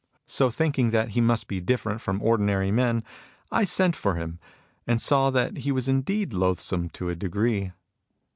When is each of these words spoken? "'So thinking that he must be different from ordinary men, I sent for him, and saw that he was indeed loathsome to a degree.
"'So 0.25 0.49
thinking 0.49 0.89
that 0.89 1.09
he 1.09 1.21
must 1.21 1.47
be 1.47 1.61
different 1.61 2.01
from 2.01 2.23
ordinary 2.23 2.71
men, 2.71 3.03
I 3.51 3.65
sent 3.65 3.95
for 3.95 4.15
him, 4.15 4.39
and 4.87 4.99
saw 4.99 5.29
that 5.29 5.57
he 5.59 5.71
was 5.71 5.87
indeed 5.87 6.33
loathsome 6.33 6.89
to 6.97 7.09
a 7.09 7.15
degree. 7.15 7.71